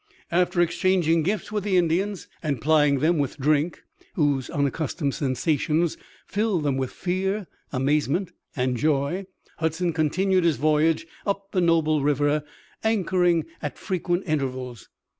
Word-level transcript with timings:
After 0.31 0.59
exchanging 0.61 1.21
gifts 1.21 1.51
with 1.51 1.63
the 1.63 1.77
Indians 1.77 2.27
and 2.41 2.59
plying 2.59 3.01
them 3.01 3.19
with 3.19 3.37
drink 3.37 3.83
whose 4.15 4.49
unaccustomed 4.49 5.13
sensations 5.13 5.95
filled 6.25 6.63
them 6.63 6.75
with 6.75 6.91
fear, 6.91 7.45
amazement 7.71 8.31
and 8.55 8.75
joy, 8.77 9.27
Hudson 9.59 9.93
continued 9.93 10.43
his 10.43 10.57
voyage 10.57 11.05
up 11.23 11.51
the 11.51 11.61
noble 11.61 12.01
river, 12.01 12.43
anchoring 12.83 13.45
at 13.61 13.77
frequent 13.77 14.23
intervals. 14.25 14.89